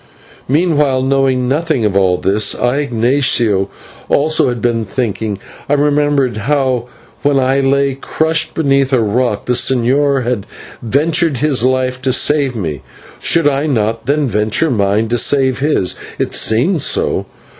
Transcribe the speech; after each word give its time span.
Meanwhile, 0.47 1.03
knowing 1.03 1.47
nothing 1.47 1.85
of 1.85 1.95
all 1.95 2.17
this, 2.17 2.55
I, 2.55 2.77
Ignatio, 2.79 3.69
also 4.09 4.49
had 4.49 4.59
been 4.59 4.83
thinking. 4.83 5.37
I 5.69 5.73
remembered 5.75 6.37
how, 6.37 6.85
when 7.21 7.37
I 7.37 7.59
lay 7.59 7.93
crushed 8.01 8.55
beneath 8.55 8.89
the 8.89 8.99
rock, 9.01 9.45
the 9.45 9.53
señor 9.53 10.23
had 10.23 10.47
ventured 10.81 11.37
his 11.37 11.63
life 11.63 12.01
to 12.01 12.11
save 12.13 12.55
me. 12.55 12.81
Should 13.19 13.47
I 13.47 13.67
not 13.67 14.07
then 14.07 14.27
venture 14.27 14.71
mine 14.71 15.07
to 15.09 15.19
save 15.19 15.59
his? 15.59 15.95
It 16.17 16.33
seemed 16.33 16.81
so. 16.81 17.27